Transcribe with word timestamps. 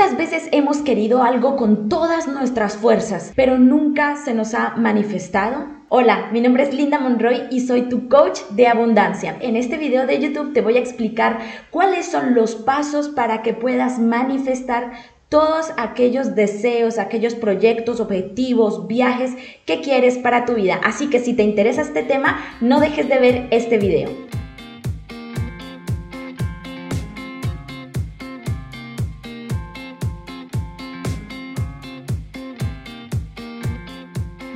¿Cuántas 0.00 0.30
veces 0.30 0.48
hemos 0.52 0.78
querido 0.78 1.22
algo 1.22 1.56
con 1.56 1.90
todas 1.90 2.26
nuestras 2.26 2.78
fuerzas, 2.78 3.34
pero 3.36 3.58
nunca 3.58 4.16
se 4.16 4.32
nos 4.32 4.54
ha 4.54 4.70
manifestado? 4.78 5.66
Hola, 5.90 6.30
mi 6.32 6.40
nombre 6.40 6.62
es 6.62 6.72
Linda 6.72 6.98
Monroy 6.98 7.48
y 7.50 7.60
soy 7.60 7.82
tu 7.90 8.08
coach 8.08 8.40
de 8.52 8.66
abundancia. 8.66 9.36
En 9.42 9.56
este 9.56 9.76
video 9.76 10.06
de 10.06 10.18
YouTube 10.18 10.54
te 10.54 10.62
voy 10.62 10.78
a 10.78 10.80
explicar 10.80 11.40
cuáles 11.70 12.06
son 12.06 12.34
los 12.34 12.54
pasos 12.54 13.10
para 13.10 13.42
que 13.42 13.52
puedas 13.52 13.98
manifestar 13.98 14.92
todos 15.28 15.70
aquellos 15.76 16.34
deseos, 16.34 16.98
aquellos 16.98 17.34
proyectos, 17.34 18.00
objetivos, 18.00 18.86
viajes 18.86 19.32
que 19.66 19.82
quieres 19.82 20.16
para 20.16 20.46
tu 20.46 20.54
vida. 20.54 20.80
Así 20.82 21.10
que 21.10 21.18
si 21.18 21.34
te 21.34 21.42
interesa 21.42 21.82
este 21.82 22.02
tema, 22.02 22.42
no 22.62 22.80
dejes 22.80 23.06
de 23.06 23.18
ver 23.18 23.48
este 23.50 23.76
video. 23.76 24.39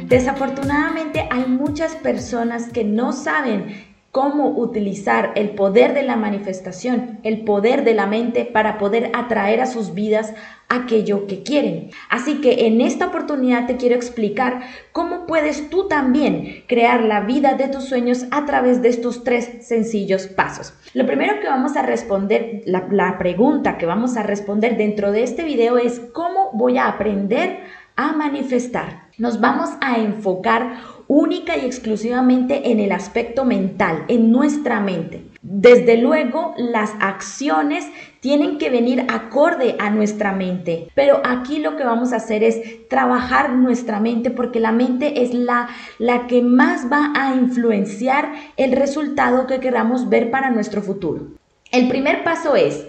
Desafortunadamente 0.09 1.27
hay 1.31 1.47
muchas 1.47 1.95
personas 1.95 2.69
que 2.69 2.85
no 2.85 3.13
saben 3.13 3.95
cómo 4.11 4.51
utilizar 4.51 5.33
el 5.35 5.51
poder 5.51 5.95
de 5.95 6.03
la 6.03 6.15
manifestación, 6.15 7.19
el 7.23 7.41
poder 7.41 7.85
de 7.85 7.95
la 7.95 8.07
mente 8.07 8.45
para 8.45 8.77
poder 8.77 9.11
atraer 9.15 9.63
a 9.63 9.67
sus 9.67 9.95
vidas 9.95 10.35
aquello 10.69 11.27
que 11.27 11.43
quieren. 11.43 11.91
Así 12.11 12.43
que 12.43 12.67
en 12.67 12.83
esta 12.83 13.07
oportunidad 13.07 13.67
te 13.67 13.79
quiero 13.79 13.97
explicar 13.97 14.61
cómo 14.93 15.27
puedes 15.27 15.71
tú 15.71 15.89
también 15.89 16.65
crear 16.69 17.03
la 17.03 17.23
vida 17.23 17.55
de 17.55 17.69
tus 17.69 17.85
sueños 17.85 18.27
a 18.31 18.45
través 18.45 18.83
de 18.83 18.91
estos 18.91 19.25
tres 19.25 19.67
sencillos 19.67 20.27
pasos. 20.27 20.75
Lo 20.93 21.07
primero 21.07 21.41
que 21.41 21.49
vamos 21.49 21.77
a 21.77 21.83
responder, 21.83 22.63
la, 22.67 22.87
la 22.91 23.17
pregunta 23.17 23.79
que 23.79 23.87
vamos 23.87 24.19
a 24.19 24.23
responder 24.23 24.77
dentro 24.77 25.13
de 25.13 25.23
este 25.23 25.45
video 25.45 25.79
es 25.79 25.99
cómo 26.13 26.51
voy 26.53 26.77
a 26.77 26.89
aprender 26.89 27.61
a 27.97 28.13
manifestar. 28.13 29.04
Nos 29.17 29.41
vamos 29.41 29.71
a 29.81 29.99
enfocar 29.99 30.81
única 31.07 31.57
y 31.57 31.65
exclusivamente 31.65 32.73
en 32.73 32.81
el 32.81 32.91
aspecto 32.91 33.45
mental, 33.45 34.05
en 34.09 34.33
nuestra 34.33 34.81
mente. 34.81 35.23
Desde 35.41 35.99
luego, 35.99 36.53
las 36.59 36.95
acciones 36.99 37.87
tienen 38.19 38.59
que 38.59 38.71
venir 38.71 39.07
acorde 39.09 39.77
a 39.79 39.91
nuestra 39.91 40.33
mente, 40.33 40.89
pero 40.97 41.21
aquí 41.25 41.61
lo 41.61 41.77
que 41.77 41.85
vamos 41.85 42.13
a 42.13 42.17
hacer 42.17 42.43
es 42.43 42.89
trabajar 42.89 43.51
nuestra 43.51 44.01
mente 44.01 44.33
porque 44.33 44.59
la 44.59 44.73
mente 44.73 45.23
es 45.23 45.33
la, 45.33 45.69
la 46.01 46.27
que 46.27 46.43
más 46.43 46.91
va 46.91 47.13
a 47.15 47.37
influenciar 47.37 48.33
el 48.57 48.73
resultado 48.73 49.47
que 49.47 49.61
queramos 49.61 50.09
ver 50.09 50.33
para 50.33 50.51
nuestro 50.51 50.83
futuro. 50.83 51.29
El 51.71 51.87
primer 51.87 52.25
paso 52.25 52.57
es 52.57 52.85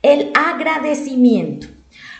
el 0.00 0.32
agradecimiento. 0.34 1.75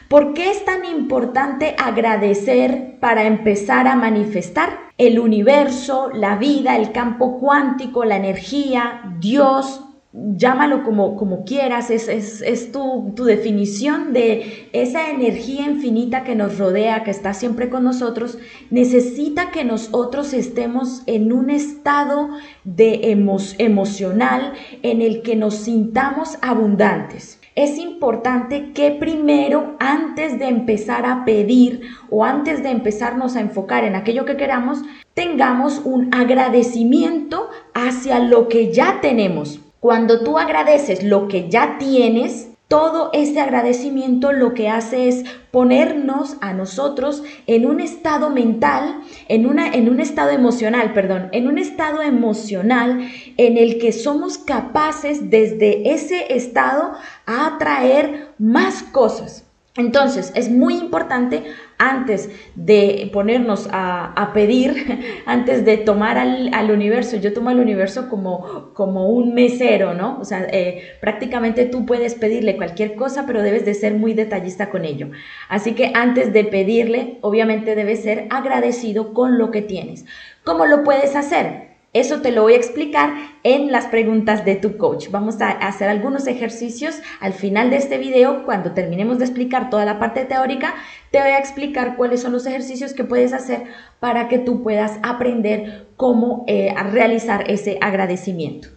¿Por 0.08 0.34
qué 0.34 0.52
es 0.52 0.64
tan 0.64 0.84
importante 0.84 1.74
agradecer 1.76 2.96
para 3.00 3.26
empezar 3.26 3.88
a 3.88 3.96
manifestar? 3.96 4.86
El 4.98 5.18
universo, 5.18 6.10
la 6.14 6.36
vida, 6.36 6.76
el 6.76 6.92
campo 6.92 7.40
cuántico, 7.40 8.04
la 8.04 8.16
energía, 8.16 9.16
Dios, 9.18 9.82
llámalo 10.12 10.84
como, 10.84 11.16
como 11.16 11.44
quieras, 11.44 11.90
es, 11.90 12.08
es, 12.08 12.70
tu, 12.70 13.14
tu, 13.16 13.24
definición 13.24 14.12
de 14.12 14.68
esa 14.72 15.10
energía 15.10 15.66
infinita 15.66 16.22
que 16.22 16.36
nos 16.36 16.56
rodea, 16.56 17.02
que 17.02 17.10
está 17.10 17.34
siempre 17.34 17.68
con 17.68 17.82
nosotros, 17.82 18.38
necesita 18.70 19.50
que 19.50 19.64
nosotros 19.64 20.32
estemos 20.34 21.02
en 21.06 21.32
un 21.32 21.50
estado 21.50 22.30
de 22.62 23.10
emocional 23.58 24.52
en 24.82 25.02
el 25.02 25.22
que 25.22 25.34
nos 25.34 25.56
sintamos 25.56 26.38
abundantes 26.42 27.40
es 27.56 27.78
importante 27.78 28.72
que 28.72 28.90
primero, 28.90 29.76
antes 29.80 30.38
de 30.38 30.46
empezar 30.46 31.06
a 31.06 31.24
pedir 31.24 31.80
o 32.10 32.22
antes 32.22 32.62
de 32.62 32.68
empezarnos 32.70 33.34
a 33.34 33.40
enfocar 33.40 33.82
en 33.84 33.96
aquello 33.96 34.26
que 34.26 34.36
queramos, 34.36 34.82
tengamos 35.14 35.80
un 35.82 36.14
agradecimiento 36.14 37.48
hacia 37.72 38.18
lo 38.18 38.48
que 38.48 38.74
ya 38.74 39.00
tenemos. 39.00 39.60
Cuando 39.80 40.22
tú 40.22 40.38
agradeces 40.38 41.02
lo 41.02 41.28
que 41.28 41.48
ya 41.48 41.78
tienes, 41.78 42.50
todo 42.68 43.10
ese 43.12 43.40
agradecimiento 43.40 44.32
lo 44.32 44.52
que 44.52 44.68
hace 44.68 45.08
es 45.08 45.24
ponernos 45.52 46.36
a 46.40 46.52
nosotros 46.52 47.22
en 47.46 47.64
un 47.64 47.80
estado 47.80 48.30
mental, 48.30 49.02
en, 49.28 49.46
una, 49.46 49.68
en 49.68 49.88
un 49.88 50.00
estado 50.00 50.30
emocional, 50.30 50.92
perdón, 50.92 51.28
en 51.30 51.46
un 51.46 51.58
estado 51.58 52.02
emocional 52.02 53.08
en 53.36 53.56
el 53.56 53.78
que 53.78 53.92
somos 53.92 54.38
capaces 54.38 55.30
desde 55.30 55.92
ese 55.92 56.34
estado 56.34 56.94
a 57.24 57.46
atraer 57.46 58.30
más 58.38 58.82
cosas. 58.82 59.44
Entonces, 59.76 60.32
es 60.34 60.50
muy 60.50 60.74
importante 60.74 61.44
antes 61.78 62.30
de 62.54 63.10
ponernos 63.12 63.68
a, 63.70 64.30
pedir, 64.32 65.22
antes 65.26 65.64
de 65.64 65.76
tomar 65.76 66.18
al, 66.18 66.70
universo, 66.70 67.16
yo 67.16 67.32
tomo 67.32 67.50
al 67.50 67.60
universo 67.60 68.08
como, 68.08 68.70
como 68.72 69.08
un 69.08 69.34
mesero, 69.34 69.94
¿no? 69.94 70.18
O 70.20 70.24
sea, 70.24 70.46
eh, 70.50 70.82
prácticamente 71.00 71.66
tú 71.66 71.86
puedes 71.86 72.14
pedirle 72.14 72.56
cualquier 72.56 72.94
cosa, 72.94 73.24
pero 73.26 73.42
debes 73.42 73.64
de 73.64 73.74
ser 73.74 73.94
muy 73.94 74.14
detallista 74.14 74.70
con 74.70 74.84
ello. 74.84 75.10
Así 75.48 75.74
que 75.74 75.92
antes 75.94 76.32
de 76.32 76.44
pedirle, 76.44 77.18
obviamente 77.20 77.74
debes 77.74 78.02
ser 78.02 78.26
agradecido 78.30 79.12
con 79.12 79.38
lo 79.38 79.50
que 79.50 79.62
tienes. 79.62 80.04
¿Cómo 80.44 80.66
lo 80.66 80.82
puedes 80.84 81.16
hacer? 81.16 81.65
Eso 81.96 82.20
te 82.20 82.30
lo 82.30 82.42
voy 82.42 82.52
a 82.52 82.58
explicar 82.58 83.14
en 83.42 83.72
las 83.72 83.86
preguntas 83.86 84.44
de 84.44 84.54
tu 84.54 84.76
coach. 84.76 85.08
Vamos 85.10 85.40
a 85.40 85.48
hacer 85.48 85.88
algunos 85.88 86.26
ejercicios 86.26 87.00
al 87.20 87.32
final 87.32 87.70
de 87.70 87.76
este 87.76 87.96
video. 87.96 88.44
Cuando 88.44 88.72
terminemos 88.72 89.16
de 89.18 89.24
explicar 89.24 89.70
toda 89.70 89.86
la 89.86 89.98
parte 89.98 90.26
teórica, 90.26 90.74
te 91.10 91.22
voy 91.22 91.30
a 91.30 91.38
explicar 91.38 91.96
cuáles 91.96 92.20
son 92.20 92.32
los 92.32 92.44
ejercicios 92.44 92.92
que 92.92 93.04
puedes 93.04 93.32
hacer 93.32 93.62
para 93.98 94.28
que 94.28 94.36
tú 94.36 94.62
puedas 94.62 94.98
aprender 95.02 95.86
cómo 95.96 96.44
eh, 96.48 96.74
realizar 96.92 97.50
ese 97.50 97.78
agradecimiento. 97.80 98.68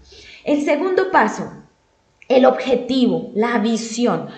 El 0.45 0.61
segundo 0.61 1.11
paso, 1.11 1.51
el 2.29 2.45
objetivo, 2.45 3.31
la 3.35 3.57
visión. 3.57 4.29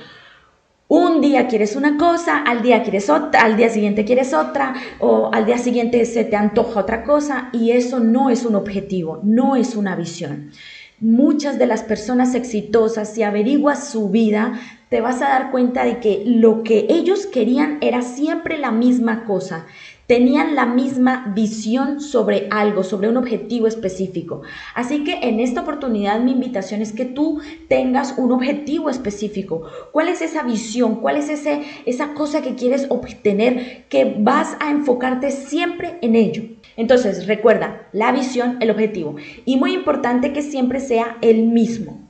Un 0.94 1.22
día 1.22 1.48
quieres 1.48 1.78
una 1.78 1.96
cosa, 1.96 2.40
al 2.40 2.64
día 2.64 2.84
quieres 2.84 3.10
otra, 3.10 3.44
al 3.44 3.56
día 3.56 3.70
siguiente 3.70 4.04
quieres 4.04 4.34
otra, 4.34 4.74
o 5.00 5.34
al 5.34 5.46
día 5.46 5.58
siguiente 5.58 6.04
se 6.04 6.26
te 6.26 6.36
antoja 6.36 6.82
otra 6.82 7.06
cosa, 7.06 7.48
y 7.54 7.72
eso 7.72 8.02
no 8.02 8.30
es 8.30 8.44
un 8.44 8.56
objetivo, 8.56 9.22
no 9.24 9.56
es 9.56 9.78
una 9.78 9.96
visión. 9.96 10.52
Muchas 11.00 11.58
de 11.58 11.66
las 11.66 11.84
personas 11.84 12.36
exitosas, 12.36 13.14
si 13.14 13.24
averiguas 13.24 13.88
su 13.88 14.10
vida, 14.10 14.60
te 14.90 15.00
vas 15.00 15.22
a 15.22 15.30
dar 15.30 15.50
cuenta 15.50 15.86
de 15.86 16.00
que 16.00 16.24
lo 16.26 16.62
que 16.62 16.88
ellos 16.90 17.26
querían 17.26 17.78
era 17.80 18.02
siempre 18.02 18.58
la 18.58 18.72
misma 18.72 19.24
cosa 19.24 19.68
tenían 20.12 20.58
la 20.58 20.66
misma 20.66 21.32
visión 21.34 22.02
sobre 22.02 22.50
algo, 22.52 22.84
sobre 22.84 23.08
un 23.08 23.16
objetivo 23.16 23.66
específico. 23.66 24.42
Así 24.76 25.06
que 25.06 25.14
en 25.22 25.40
esta 25.40 25.62
oportunidad 25.62 26.20
mi 26.20 26.34
invitación 26.34 26.82
es 26.82 26.92
que 26.92 27.06
tú 27.06 27.40
tengas 27.70 28.16
un 28.18 28.34
objetivo 28.34 28.90
específico. 28.90 29.62
¿Cuál 29.94 30.10
es 30.10 30.22
esa 30.22 30.44
visión? 30.44 30.98
¿Cuál 30.98 31.16
es 31.16 31.30
ese, 31.30 31.62
esa 31.86 32.14
cosa 32.14 32.42
que 32.42 32.56
quieres 32.56 32.88
obtener 32.90 33.86
que 33.88 34.18
vas 34.20 34.58
a 34.60 34.72
enfocarte 34.72 35.32
siempre 35.32 35.98
en 36.02 36.18
ello? 36.18 36.44
Entonces, 36.76 37.26
recuerda, 37.26 37.88
la 37.94 38.12
visión, 38.12 38.58
el 38.60 38.70
objetivo. 38.70 39.16
Y 39.46 39.56
muy 39.56 39.74
importante 39.74 40.34
que 40.34 40.42
siempre 40.42 40.82
sea 40.82 41.20
el 41.22 41.44
mismo. 41.44 42.02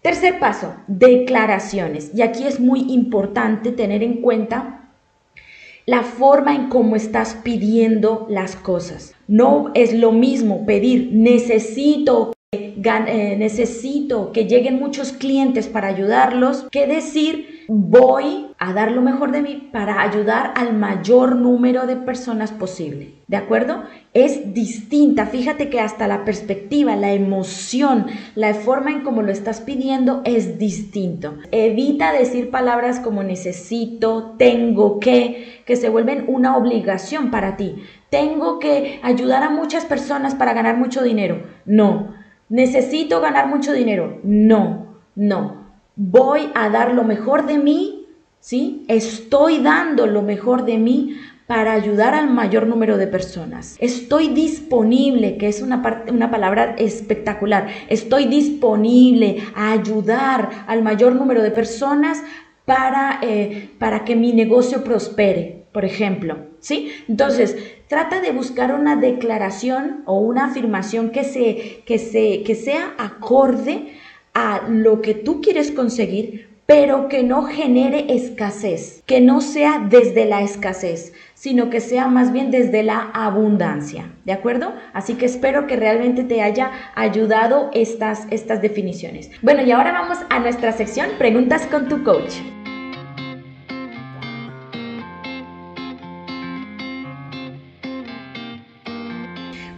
Tercer 0.00 0.38
paso, 0.38 0.76
declaraciones. 0.86 2.10
Y 2.14 2.22
aquí 2.22 2.44
es 2.44 2.58
muy 2.58 2.90
importante 2.90 3.70
tener 3.70 4.02
en 4.02 4.22
cuenta 4.22 4.77
la 5.88 6.02
forma 6.02 6.54
en 6.54 6.68
cómo 6.68 6.96
estás 6.96 7.38
pidiendo 7.42 8.26
las 8.28 8.56
cosas. 8.56 9.14
No 9.26 9.70
es 9.72 9.94
lo 9.94 10.12
mismo 10.12 10.66
pedir 10.66 11.12
necesito 11.14 12.34
eh, 12.52 13.36
necesito 13.38 14.30
que 14.32 14.44
lleguen 14.44 14.78
muchos 14.78 15.12
clientes 15.12 15.66
para 15.66 15.88
ayudarlos, 15.88 16.66
que 16.70 16.86
decir 16.86 17.57
voy 17.68 18.48
a 18.58 18.72
dar 18.72 18.90
lo 18.90 19.02
mejor 19.02 19.30
de 19.30 19.42
mí 19.42 19.68
para 19.72 20.00
ayudar 20.00 20.52
al 20.56 20.74
mayor 20.74 21.36
número 21.36 21.86
de 21.86 21.96
personas 21.96 22.50
posible. 22.50 23.14
¿De 23.28 23.36
acuerdo? 23.36 23.84
Es 24.14 24.54
distinta. 24.54 25.26
Fíjate 25.26 25.70
que 25.70 25.78
hasta 25.78 26.08
la 26.08 26.24
perspectiva, 26.24 26.96
la 26.96 27.12
emoción, 27.12 28.06
la 28.34 28.54
forma 28.54 28.90
en 28.90 29.02
cómo 29.02 29.22
lo 29.22 29.30
estás 29.30 29.60
pidiendo 29.60 30.22
es 30.24 30.58
distinto. 30.58 31.36
Evita 31.52 32.12
decir 32.12 32.50
palabras 32.50 32.98
como 33.00 33.22
necesito, 33.22 34.34
tengo 34.38 34.98
que, 34.98 35.62
que 35.66 35.76
se 35.76 35.90
vuelven 35.90 36.24
una 36.26 36.56
obligación 36.56 37.30
para 37.30 37.56
ti. 37.56 37.84
Tengo 38.10 38.58
que 38.58 38.98
ayudar 39.02 39.42
a 39.42 39.50
muchas 39.50 39.84
personas 39.84 40.34
para 40.34 40.54
ganar 40.54 40.78
mucho 40.78 41.02
dinero. 41.02 41.42
No 41.66 42.18
¿Necesito 42.48 43.20
ganar 43.20 43.48
mucho 43.48 43.72
dinero? 43.72 44.20
No, 44.22 44.86
no. 45.14 45.57
Voy 46.00 46.52
a 46.54 46.68
dar 46.68 46.94
lo 46.94 47.02
mejor 47.02 47.46
de 47.46 47.58
mí, 47.58 48.06
¿sí? 48.38 48.84
Estoy 48.86 49.58
dando 49.58 50.06
lo 50.06 50.22
mejor 50.22 50.64
de 50.64 50.78
mí 50.78 51.16
para 51.48 51.72
ayudar 51.72 52.14
al 52.14 52.30
mayor 52.30 52.68
número 52.68 52.96
de 52.98 53.08
personas. 53.08 53.76
Estoy 53.80 54.28
disponible, 54.28 55.38
que 55.38 55.48
es 55.48 55.60
una, 55.60 56.04
una 56.08 56.30
palabra 56.30 56.76
espectacular. 56.78 57.66
Estoy 57.88 58.26
disponible 58.26 59.38
a 59.56 59.72
ayudar 59.72 60.66
al 60.68 60.84
mayor 60.84 61.16
número 61.16 61.42
de 61.42 61.50
personas 61.50 62.22
para, 62.64 63.18
eh, 63.22 63.70
para 63.80 64.04
que 64.04 64.14
mi 64.14 64.32
negocio 64.32 64.84
prospere, 64.84 65.64
por 65.72 65.84
ejemplo. 65.84 66.46
¿Sí? 66.60 66.92
Entonces, 67.08 67.56
trata 67.88 68.20
de 68.20 68.30
buscar 68.30 68.72
una 68.72 68.94
declaración 68.94 70.02
o 70.06 70.20
una 70.20 70.44
afirmación 70.44 71.10
que, 71.10 71.24
se, 71.24 71.82
que, 71.84 71.98
se, 71.98 72.44
que 72.44 72.54
sea 72.54 72.94
acorde 72.98 73.94
a 74.38 74.68
lo 74.68 75.02
que 75.02 75.14
tú 75.14 75.40
quieres 75.40 75.72
conseguir, 75.72 76.48
pero 76.64 77.08
que 77.08 77.22
no 77.22 77.44
genere 77.44 78.14
escasez, 78.14 79.02
que 79.06 79.22
no 79.22 79.40
sea 79.40 79.86
desde 79.88 80.26
la 80.26 80.42
escasez, 80.42 81.14
sino 81.32 81.70
que 81.70 81.80
sea 81.80 82.08
más 82.08 82.30
bien 82.30 82.50
desde 82.50 82.82
la 82.82 83.10
abundancia, 83.14 84.12
¿de 84.26 84.32
acuerdo? 84.32 84.74
Así 84.92 85.14
que 85.14 85.24
espero 85.24 85.66
que 85.66 85.76
realmente 85.76 86.24
te 86.24 86.42
haya 86.42 86.70
ayudado 86.94 87.70
estas, 87.72 88.26
estas 88.30 88.60
definiciones. 88.60 89.30
Bueno, 89.40 89.62
y 89.62 89.72
ahora 89.72 89.92
vamos 89.92 90.18
a 90.28 90.40
nuestra 90.40 90.72
sección 90.72 91.08
Preguntas 91.18 91.66
con 91.66 91.88
tu 91.88 92.04
coach. 92.04 92.34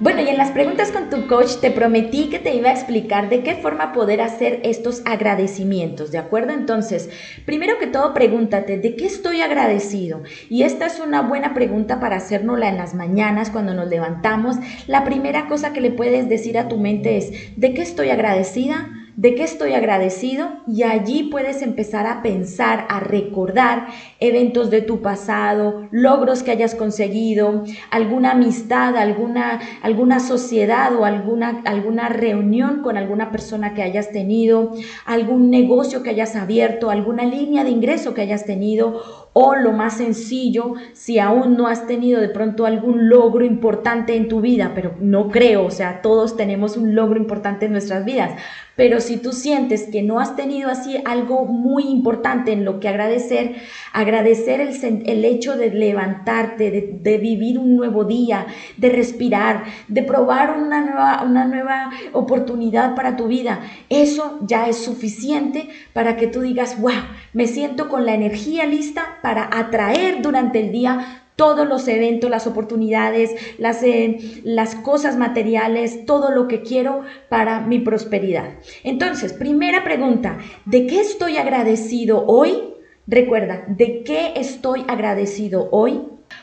Bueno, 0.00 0.23
y 0.23 0.29
en 0.29 0.38
las 0.38 0.50
preguntas 0.50 0.93
con 0.93 1.11
tu 1.11 1.26
coach 1.26 1.56
te 1.61 1.70
prometí 1.70 2.31
que 2.31 2.38
te 2.38 2.55
iba 2.55 2.70
a 2.70 2.73
explicar 2.73 3.29
de 3.29 3.43
qué 3.43 3.56
forma 3.56 3.93
poder 3.93 4.23
hacer 4.23 4.61
estos 4.64 5.02
agradecimientos, 5.05 6.11
¿de 6.11 6.17
acuerdo? 6.17 6.55
Entonces, 6.55 7.11
primero 7.44 7.79
que 7.79 7.87
todo, 7.87 8.14
pregúntate, 8.14 8.79
¿de 8.79 8.97
qué 8.97 9.05
estoy 9.05 9.43
agradecido? 9.43 10.23
Y 10.49 10.62
esta 10.62 10.87
es 10.87 11.00
una 11.00 11.20
buena 11.20 11.52
pregunta 11.52 12.00
para 12.00 12.17
hacérnosla 12.17 12.70
en 12.70 12.79
las 12.79 12.94
mañanas 12.94 13.50
cuando 13.50 13.75
nos 13.75 13.91
levantamos. 13.91 14.56
La 14.87 15.05
primera 15.05 15.49
cosa 15.49 15.75
que 15.75 15.82
le 15.82 15.91
puedes 15.91 16.31
decir 16.31 16.56
a 16.56 16.69
tu 16.69 16.79
mente 16.79 17.19
es, 17.19 17.55
¿de 17.58 17.75
qué 17.75 17.82
estoy 17.82 18.08
agradecida? 18.08 19.00
De 19.20 19.34
qué 19.34 19.43
estoy 19.43 19.75
agradecido 19.75 20.49
y 20.67 20.82
allí 20.82 21.25
puedes 21.25 21.61
empezar 21.61 22.06
a 22.06 22.22
pensar, 22.22 22.87
a 22.88 23.00
recordar 23.00 23.88
eventos 24.19 24.70
de 24.70 24.81
tu 24.81 25.02
pasado, 25.02 25.87
logros 25.90 26.43
que 26.43 26.52
hayas 26.52 26.75
conseguido, 26.75 27.64
alguna 27.90 28.31
amistad, 28.31 28.96
alguna, 28.96 29.61
alguna 29.82 30.20
sociedad 30.20 30.96
o 30.96 31.05
alguna, 31.05 31.61
alguna 31.67 32.08
reunión 32.08 32.81
con 32.81 32.96
alguna 32.96 33.31
persona 33.31 33.75
que 33.75 33.82
hayas 33.82 34.11
tenido, 34.11 34.72
algún 35.05 35.50
negocio 35.50 36.02
que 36.02 36.08
hayas 36.08 36.34
abierto, 36.34 36.88
alguna 36.88 37.25
línea 37.26 37.62
de 37.62 37.69
ingreso 37.69 38.14
que 38.14 38.22
hayas 38.22 38.46
tenido 38.46 39.02
o 39.32 39.55
lo 39.55 39.72
más 39.72 39.99
sencillo, 39.99 40.75
si 40.93 41.19
aún 41.19 41.56
no 41.56 41.69
has 41.69 41.87
tenido 41.87 42.20
de 42.20 42.31
pronto 42.31 42.67
algún 42.67 43.08
logro 43.08 43.44
importante 43.44 44.17
en 44.17 44.28
tu 44.28 44.40
vida, 44.40 44.72
pero 44.75 44.96
no 44.99 45.28
creo, 45.28 45.67
o 45.67 45.70
sea, 45.70 46.02
todos 46.02 46.37
tenemos 46.37 46.76
un 46.76 46.94
logro 46.96 47.19
importante 47.19 47.67
en 47.67 47.72
nuestras 47.72 48.05
vidas, 48.05 48.32
pero 48.81 49.03
si 49.03 49.19
tú 49.19 49.32
sientes 49.32 49.88
que 49.93 50.00
no 50.00 50.21
has 50.21 50.37
tenido 50.37 50.71
así 50.71 51.03
algo 51.05 51.44
muy 51.44 51.82
importante 51.82 52.50
en 52.53 52.65
lo 52.65 52.81
que 52.81 52.88
agradecer, 52.88 53.56
agradecer 53.93 54.62
el, 54.62 55.03
el 55.05 55.27
hecho 55.27 55.59
de 55.59 55.69
levantarte, 55.69 56.71
de, 56.71 56.99
de, 56.99 57.19
vivir 57.19 57.59
un 57.59 57.77
nuevo 57.77 58.05
día, 58.05 58.47
de 58.79 58.88
respirar, 58.88 59.65
de 59.88 60.03
probar 60.03 60.56
una 60.56 60.81
nueva, 60.81 61.23
una 61.25 61.44
nueva 61.44 61.91
oportunidad 62.15 62.94
para 62.94 63.19
tu 63.19 63.27
vida, 63.27 63.61
eso 63.91 64.38
ya 64.47 64.67
es 64.67 64.79
suficiente 64.79 65.69
para 65.93 66.17
que 66.17 66.29
tú 66.29 66.41
digas, 66.41 66.81
wow, 66.81 67.03
me 67.35 67.47
siento 67.47 67.91
con 67.91 68.06
la 68.06 68.15
energía 68.15 68.65
lista 68.65 69.19
para 69.21 69.50
atraer 69.53 70.23
durante 70.23 70.59
el 70.59 70.73
día 70.73 71.21
todos 71.41 71.67
los 71.67 71.89
eventos, 71.89 72.29
las 72.29 72.47
oportunidades, 72.47 73.35
las, 73.57 73.83
eh, 73.83 74.43
las 74.45 74.75
cosas 74.75 75.17
materiales, 75.17 76.05
todo 76.05 76.33
lo 76.33 76.49
que 76.49 76.61
quiero 76.61 77.01
para 77.31 77.61
mi 77.61 77.79
prosperidad. 77.79 78.59
Entonces, 78.85 79.33
primera 79.33 79.83
pregunta, 79.83 80.37
¿de 80.67 80.87
qué 80.87 81.01
estoy 81.01 81.39
agradecido 81.39 82.27
hoy? 82.27 82.75
Recuerda, 83.07 83.65
¿de 83.69 84.03
qué 84.03 84.35
estoy 84.37 84.85
agradecido 84.87 85.71
hoy? 85.73 86.03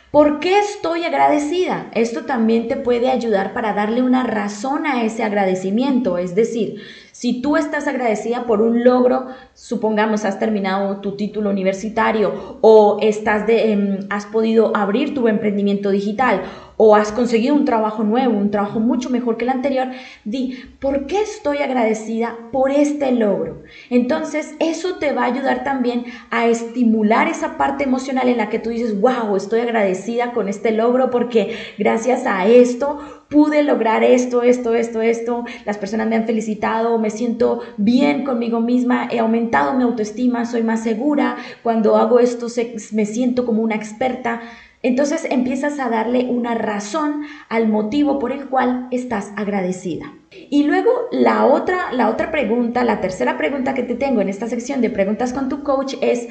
¿Por 0.10 0.40
qué 0.40 0.58
estoy 0.58 1.04
agradecida? 1.04 1.92
Esto 1.94 2.26
también 2.26 2.68
te 2.68 2.76
puede 2.76 3.12
ayudar 3.12 3.54
para 3.54 3.74
darle 3.74 4.02
una 4.02 4.24
razón 4.24 4.88
a 4.88 5.04
ese 5.04 5.22
agradecimiento. 5.22 6.18
Es 6.18 6.34
decir, 6.34 6.82
si 7.18 7.42
tú 7.42 7.58
estás 7.58 7.88
agradecida 7.88 8.46
por 8.46 8.62
un 8.62 8.84
logro, 8.84 9.26
supongamos 9.56 10.24
has 10.24 10.38
terminado 10.38 10.98
tu 10.98 11.14
título 11.14 11.50
universitario 11.50 12.60
o 12.62 13.00
estás 13.02 13.48
de, 13.48 13.72
em, 13.72 14.00
has 14.12 14.28
podido 14.28 14.78
abrir 14.78 15.16
tu 15.16 15.28
emprendimiento 15.28 15.90
digital 15.90 16.44
o 16.78 16.96
has 16.96 17.12
conseguido 17.12 17.56
un 17.56 17.66
trabajo 17.66 18.04
nuevo, 18.04 18.38
un 18.38 18.52
trabajo 18.52 18.80
mucho 18.80 19.10
mejor 19.10 19.38
que 19.38 19.46
el 19.46 19.50
anterior, 19.50 19.88
di, 20.26 20.60
¿por 20.80 21.08
qué 21.08 21.24
estoy 21.24 21.58
agradecida 21.58 22.38
por 22.52 22.70
este 22.70 23.12
logro? 23.12 23.64
Entonces, 23.90 24.54
eso 24.60 24.98
te 25.00 25.12
va 25.12 25.24
a 25.24 25.34
ayudar 25.34 25.64
también 25.64 26.06
a 26.30 26.46
estimular 26.46 27.28
esa 27.28 27.58
parte 27.58 27.84
emocional 27.84 28.30
en 28.30 28.38
la 28.38 28.50
que 28.50 28.60
tú 28.60 28.70
dices, 28.70 29.02
wow, 29.02 29.36
estoy 29.36 29.62
agradecida 29.62 30.34
con 30.34 30.50
este 30.50 30.70
logro 30.70 31.10
porque 31.10 31.58
gracias 31.80 32.28
a 32.28 32.46
esto 32.46 33.17
pude 33.30 33.64
lograr 33.64 34.04
esto, 34.04 34.42
esto, 34.42 34.74
esto, 34.74 35.02
esto, 35.02 35.46
las 35.66 35.78
personas 35.78 36.08
me 36.08 36.16
han 36.16 36.26
felicitado, 36.26 36.98
me 36.98 37.10
siento 37.10 37.62
bien 37.78 38.24
conmigo 38.24 38.60
misma, 38.62 39.08
he 39.12 39.20
aumentado 39.20 39.74
mi 39.74 39.84
autoestima, 39.84 40.46
soy 40.46 40.64
más 40.64 40.84
segura, 40.84 41.38
cuando 41.64 41.98
hago 41.98 42.20
esto 42.20 42.48
me 42.94 43.06
siento 43.06 43.46
como 43.46 43.62
una 43.62 43.76
experta. 43.76 44.42
Entonces 44.84 45.28
empiezas 45.30 45.80
a 45.80 45.90
darle 45.90 46.28
una 46.30 46.54
razón 46.54 47.24
al 47.50 47.68
motivo 47.68 48.20
por 48.20 48.32
el 48.32 48.48
cual 48.48 48.88
estás 48.92 49.34
agradecida. 49.36 50.14
Y 50.50 50.64
luego 50.64 50.92
la 51.12 51.46
otra, 51.46 51.92
la 51.94 52.10
otra 52.10 52.32
pregunta, 52.32 52.84
la 52.84 53.02
tercera 53.02 53.38
pregunta 53.38 53.74
que 53.74 53.84
te 53.84 53.96
tengo 53.96 54.22
en 54.22 54.30
esta 54.30 54.48
sección 54.48 54.82
de 54.82 54.90
preguntas 54.90 55.34
con 55.34 55.50
tu 55.50 55.64
coach 55.64 55.96
es, 56.02 56.28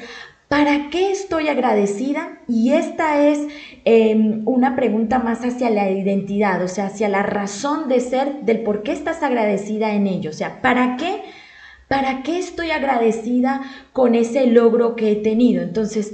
¿Para 0.47 0.89
qué 0.89 1.11
estoy 1.11 1.49
agradecida? 1.49 2.39
Y 2.47 2.71
esta 2.71 3.27
es 3.27 3.39
em, 3.89 4.41
una 4.45 4.75
pregunta 4.75 5.17
más 5.17 5.45
hacia 5.45 5.69
la 5.69 5.89
identidad, 5.89 6.61
o 6.61 6.67
sea, 6.67 6.87
hacia 6.87 7.07
la 7.07 7.23
razón 7.23 7.87
de 7.87 8.01
ser 8.01 8.41
del 8.41 8.59
por 8.59 8.83
qué 8.83 8.91
estás 8.91 9.23
agradecida 9.23 9.93
en 9.93 10.07
ello. 10.07 10.29
O 10.31 10.33
sea, 10.33 10.61
¿para 10.61 10.97
qué? 10.97 11.21
¿Para 11.87 12.21
qué 12.21 12.37
estoy 12.37 12.71
agradecida 12.71 13.61
con 13.93 14.13
ese 14.13 14.45
logro 14.47 14.97
que 14.97 15.13
he 15.13 15.15
tenido? 15.15 15.61
Entonces, 15.63 16.13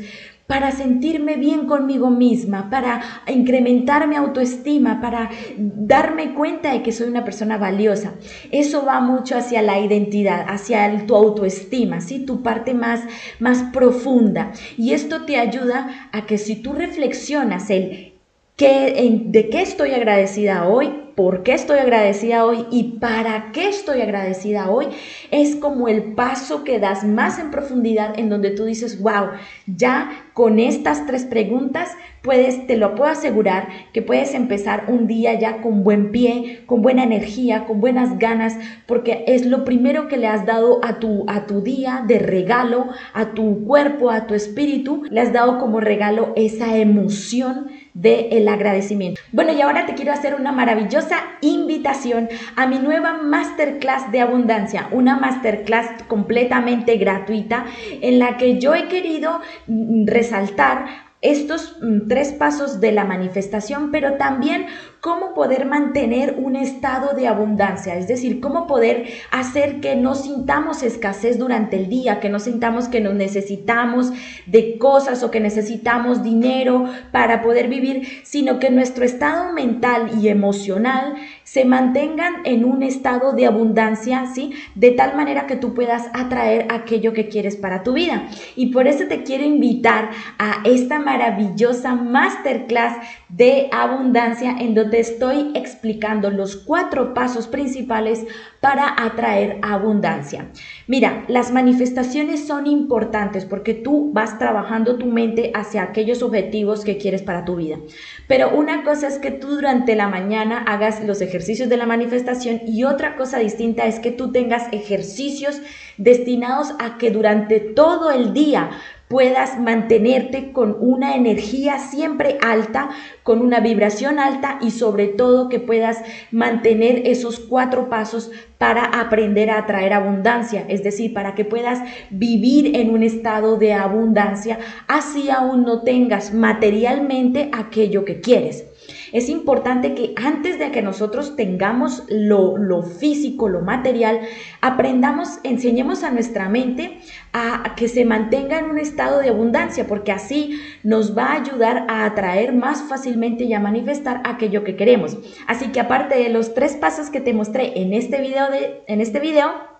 para 0.53 0.69
sentirme 0.69 1.35
bien 1.35 1.65
conmigo 1.65 2.11
misma, 2.11 2.69
para 2.69 3.01
incrementar 3.25 4.07
mi 4.07 4.15
autoestima, 4.15 5.01
para 5.01 5.31
darme 5.57 6.35
cuenta 6.35 6.71
de 6.73 6.83
que 6.83 6.91
soy 6.91 7.07
una 7.07 7.25
persona 7.25 7.57
valiosa. 7.57 8.13
Eso 8.51 8.85
va 8.85 8.99
mucho 8.99 9.35
hacia 9.35 9.63
la 9.63 9.79
identidad, 9.79 10.45
hacia 10.47 11.07
tu 11.07 11.15
autoestima, 11.15 12.01
¿sí? 12.01 12.23
tu 12.23 12.43
parte 12.43 12.75
más, 12.75 13.01
más 13.39 13.63
profunda. 13.73 14.51
Y 14.77 14.93
esto 14.93 15.25
te 15.25 15.37
ayuda 15.37 16.09
a 16.11 16.27
que 16.27 16.37
si 16.37 16.57
tú 16.57 16.73
reflexionas 16.73 17.71
el 17.71 18.13
de 18.59 19.49
qué 19.49 19.61
estoy 19.63 19.93
agradecida 19.93 20.67
hoy, 20.67 21.02
por 21.15 21.43
qué 21.43 21.53
estoy 21.53 21.79
agradecida 21.79 22.45
hoy 22.45 22.65
y 22.71 22.97
para 22.99 23.51
qué 23.51 23.69
estoy 23.69 24.01
agradecida 24.01 24.69
hoy, 24.69 24.87
es 25.31 25.55
como 25.55 25.87
el 25.87 26.13
paso 26.13 26.63
que 26.63 26.79
das 26.79 27.03
más 27.03 27.39
en 27.39 27.51
profundidad 27.51 28.17
en 28.17 28.29
donde 28.29 28.51
tú 28.51 28.65
dices, 28.65 29.01
wow, 29.01 29.29
ya 29.67 30.27
con 30.33 30.59
estas 30.59 31.05
tres 31.05 31.25
preguntas 31.25 31.89
puedes, 32.23 32.65
te 32.65 32.77
lo 32.77 32.95
puedo 32.95 33.11
asegurar, 33.11 33.67
que 33.93 34.01
puedes 34.01 34.33
empezar 34.33 34.85
un 34.87 35.07
día 35.07 35.33
ya 35.39 35.61
con 35.61 35.83
buen 35.83 36.11
pie, 36.11 36.63
con 36.65 36.81
buena 36.81 37.03
energía, 37.03 37.65
con 37.65 37.79
buenas 37.79 38.17
ganas, 38.17 38.57
porque 38.87 39.23
es 39.27 39.45
lo 39.45 39.63
primero 39.65 40.07
que 40.07 40.17
le 40.17 40.27
has 40.27 40.45
dado 40.45 40.79
a 40.83 40.99
tu, 40.99 41.25
a 41.27 41.45
tu 41.45 41.61
día 41.61 42.03
de 42.07 42.19
regalo, 42.19 42.87
a 43.13 43.33
tu 43.33 43.65
cuerpo, 43.65 44.09
a 44.09 44.25
tu 44.25 44.33
espíritu, 44.33 45.03
le 45.11 45.21
has 45.21 45.33
dado 45.33 45.59
como 45.59 45.79
regalo 45.79 46.33
esa 46.35 46.77
emoción 46.77 47.67
del 47.93 48.47
agradecimiento. 48.47 49.21
Bueno, 49.31 49.53
y 49.53 49.61
ahora 49.61 49.85
te 49.85 49.93
quiero 49.93 50.13
hacer 50.13 50.35
una 50.35 50.51
maravillosa 50.51 51.17
invitación 51.41 52.29
a 52.55 52.65
mi 52.65 52.79
nueva 52.79 53.13
masterclass 53.21 54.11
de 54.11 54.21
abundancia, 54.21 54.87
una 54.91 55.17
masterclass 55.17 56.03
completamente 56.07 56.97
gratuita 56.97 57.65
en 58.01 58.19
la 58.19 58.37
que 58.37 58.59
yo 58.59 58.73
he 58.73 58.87
querido 58.87 59.41
mm, 59.67 60.07
resaltar 60.07 60.85
estos 61.21 61.77
mm, 61.81 62.07
tres 62.07 62.33
pasos 62.33 62.81
de 62.81 62.91
la 62.91 63.05
manifestación, 63.05 63.91
pero 63.91 64.13
también 64.13 64.67
cómo 65.03 65.33
poder 65.33 65.65
mantener 65.65 66.35
un 66.37 66.55
estado 66.55 67.13
de 67.13 67.27
abundancia, 67.27 67.97
es 67.97 68.07
decir, 68.07 68.39
cómo 68.39 68.67
poder 68.67 69.05
hacer 69.31 69.81
que 69.81 69.97
no 69.97 70.15
sintamos 70.15 70.81
escasez 70.81 71.37
durante 71.37 71.75
el 71.75 71.89
día, 71.89 72.21
que 72.21 72.29
no 72.29 72.39
sintamos 72.39 72.87
que 72.87 73.01
nos 73.01 73.13
necesitamos 73.13 74.13
de 74.45 74.77
cosas 74.77 75.21
o 75.21 75.29
que 75.29 75.41
necesitamos 75.41 76.23
dinero 76.23 76.85
para 77.11 77.41
poder 77.41 77.67
vivir, 77.67 78.21
sino 78.23 78.59
que 78.59 78.69
nuestro 78.69 79.03
estado 79.03 79.51
mental 79.51 80.09
y 80.21 80.29
emocional 80.29 81.15
se 81.43 81.65
mantengan 81.65 82.35
en 82.45 82.63
un 82.63 82.81
estado 82.81 83.33
de 83.33 83.45
abundancia, 83.45 84.27
¿sí? 84.33 84.53
De 84.73 84.91
tal 84.91 85.17
manera 85.17 85.47
que 85.47 85.57
tú 85.57 85.73
puedas 85.73 86.09
atraer 86.13 86.67
aquello 86.69 87.11
que 87.11 87.27
quieres 87.27 87.57
para 87.57 87.83
tu 87.83 87.91
vida. 87.91 88.29
Y 88.55 88.67
por 88.67 88.87
eso 88.87 89.03
te 89.09 89.23
quiero 89.23 89.43
invitar 89.43 90.11
a 90.39 90.61
esta 90.63 90.99
maravillosa 90.99 91.93
masterclass 91.93 92.95
de 93.27 93.67
abundancia 93.73 94.55
en 94.59 94.73
donde 94.73 94.92
te 94.93 94.99
estoy 94.99 95.49
explicando 95.55 96.29
los 96.29 96.55
cuatro 96.55 97.15
pasos 97.15 97.47
principales 97.47 98.27
para 98.59 98.93
atraer 99.03 99.57
abundancia. 99.63 100.51
Mira, 100.85 101.25
las 101.27 101.51
manifestaciones 101.51 102.45
son 102.45 102.67
importantes 102.67 103.43
porque 103.43 103.73
tú 103.73 104.11
vas 104.13 104.37
trabajando 104.37 104.99
tu 104.99 105.07
mente 105.07 105.49
hacia 105.55 105.81
aquellos 105.81 106.21
objetivos 106.21 106.85
que 106.85 106.99
quieres 106.99 107.23
para 107.23 107.43
tu 107.43 107.55
vida. 107.55 107.79
Pero 108.27 108.55
una 108.55 108.83
cosa 108.83 109.07
es 109.07 109.17
que 109.17 109.31
tú 109.31 109.55
durante 109.55 109.95
la 109.95 110.09
mañana 110.09 110.59
hagas 110.59 111.03
los 111.03 111.21
ejercicios 111.21 111.69
de 111.69 111.77
la 111.77 111.87
manifestación 111.87 112.61
y 112.67 112.83
otra 112.83 113.15
cosa 113.15 113.39
distinta 113.39 113.87
es 113.87 113.99
que 113.99 114.11
tú 114.11 114.31
tengas 114.31 114.71
ejercicios 114.71 115.59
destinados 115.97 116.73
a 116.79 116.97
que 116.97 117.11
durante 117.11 117.59
todo 117.59 118.11
el 118.11 118.33
día 118.33 118.71
puedas 119.07 119.59
mantenerte 119.59 120.51
con 120.51 120.75
una 120.79 121.15
energía 121.15 121.77
siempre 121.77 122.39
alta, 122.41 122.89
con 123.21 123.41
una 123.41 123.59
vibración 123.59 124.17
alta 124.17 124.57
y 124.59 124.71
sobre 124.71 125.07
todo 125.07 125.49
que 125.49 125.59
puedas 125.59 126.01
mantener 126.31 127.03
esos 127.05 127.39
cuatro 127.39 127.89
pasos 127.89 128.31
para 128.57 128.85
aprender 128.85 129.51
a 129.51 129.59
atraer 129.59 129.93
abundancia, 129.93 130.65
es 130.67 130.83
decir, 130.83 131.13
para 131.13 131.35
que 131.35 131.45
puedas 131.45 131.79
vivir 132.09 132.75
en 132.75 132.89
un 132.89 133.03
estado 133.03 133.57
de 133.57 133.73
abundancia, 133.73 134.57
así 134.87 135.29
aún 135.29 135.63
no 135.63 135.83
tengas 135.83 136.33
materialmente 136.33 137.51
aquello 137.53 138.05
que 138.05 138.19
quieres. 138.19 138.65
Es 139.13 139.29
importante 139.29 139.93
que 139.93 140.13
antes 140.17 140.59
de 140.59 140.71
que 140.71 140.81
nosotros 140.81 141.35
tengamos 141.35 142.03
lo, 142.09 142.57
lo 142.57 142.81
físico, 142.81 143.47
lo 143.47 143.61
material, 143.61 144.19
aprendamos, 144.59 145.39
enseñemos 145.43 146.03
a 146.03 146.11
nuestra 146.11 146.49
mente 146.49 146.97
a 147.31 147.75
que 147.77 147.87
se 147.87 148.05
mantenga 148.05 148.59
en 148.59 148.65
un 148.65 148.79
estado 148.79 149.19
de 149.19 149.29
abundancia, 149.29 149.87
porque 149.87 150.11
así 150.11 150.59
nos 150.83 151.17
va 151.17 151.27
a 151.27 151.41
ayudar 151.41 151.85
a 151.89 152.05
atraer 152.05 152.53
más 152.53 152.81
fácilmente 152.81 153.43
y 153.43 153.53
a 153.53 153.59
manifestar 153.59 154.21
aquello 154.25 154.63
que 154.63 154.75
queremos. 154.75 155.17
Así 155.47 155.67
que 155.67 155.79
aparte 155.79 156.15
de 156.15 156.29
los 156.29 156.53
tres 156.55 156.73
pasos 156.73 157.09
que 157.09 157.21
te 157.21 157.33
mostré 157.33 157.79
en 157.81 157.93
este 157.93 158.19
video, 158.19 158.49
de, 158.49 158.83
en 158.87 158.99
este 158.99 159.19
video 159.19 159.72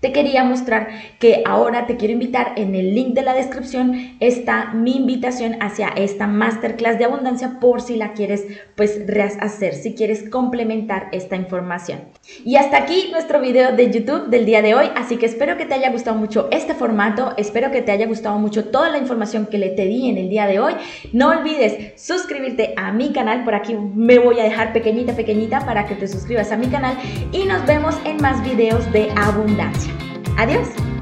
te 0.00 0.12
quería 0.12 0.44
mostrar 0.44 0.88
que 1.18 1.42
ahora 1.46 1.86
te 1.86 1.96
quiero 1.96 2.12
invitar 2.12 2.52
en 2.56 2.74
el 2.74 2.94
link 2.94 3.14
de 3.14 3.22
la 3.22 3.34
descripción 3.34 4.16
está 4.20 4.72
mi 4.74 4.96
invitación 4.96 5.56
hacia 5.62 5.88
esta 5.88 6.26
masterclass 6.26 6.98
de 6.98 7.06
abundancia 7.06 7.58
por 7.60 7.80
si 7.80 7.96
la 7.96 8.12
quieres 8.12 8.44
pues 8.76 9.00
hacer, 9.40 9.74
si 9.74 9.94
quieres 9.94 10.28
complementar 10.28 11.08
esta 11.12 11.36
información. 11.36 12.00
Y 12.44 12.56
hasta 12.56 12.76
aquí 12.78 13.08
nuestro 13.12 13.40
video 13.40 13.74
de 13.74 13.90
YouTube 13.90 14.28
del 14.28 14.44
día 14.44 14.62
de 14.62 14.74
hoy, 14.74 14.86
así 14.96 15.16
que 15.16 15.26
espero 15.26 15.56
que 15.56 15.64
te 15.64 15.74
haya 15.74 15.90
gustado 15.90 16.16
mucho 16.16 16.48
este 16.50 16.74
formato, 16.74 17.32
espero 17.36 17.70
que 17.70 17.82
te 17.82 17.92
haya 17.92 18.06
gustado 18.06 18.38
mucho 18.38 18.66
toda 18.66 18.90
la 18.90 18.98
información 18.98 19.46
que 19.46 19.58
le 19.58 19.70
te 19.70 19.86
di 19.86 20.08
en 20.08 20.18
el 20.18 20.28
día 20.28 20.46
de 20.46 20.60
hoy. 20.60 20.74
No 21.12 21.30
olvides 21.30 22.00
suscribirte 22.00 22.74
a 22.76 22.92
mi 22.92 23.12
canal, 23.12 23.44
por 23.44 23.54
aquí 23.54 23.74
me 23.74 24.18
voy 24.18 24.40
a 24.40 24.44
dejar 24.44 24.72
pequeñita, 24.72 25.14
pequeñita 25.14 25.64
para 25.64 25.86
que 25.86 25.94
te 25.94 26.08
suscribas 26.08 26.52
a 26.52 26.56
mi 26.56 26.66
canal 26.66 26.96
y 27.32 27.44
nos 27.44 27.64
vemos 27.66 27.96
en 28.04 28.18
más 28.18 28.42
videos 28.44 28.90
de 28.92 29.10
abundancia. 29.16 29.93
Adiós. 30.36 30.93